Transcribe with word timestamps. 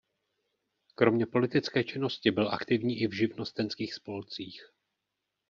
Kromě 0.95 1.25
politické 1.25 1.83
činnosti 1.83 2.31
byl 2.31 2.49
aktivní 2.53 3.01
i 3.01 3.07
v 3.07 3.13
živnostenských 3.13 3.93
spolcích. 3.93 4.61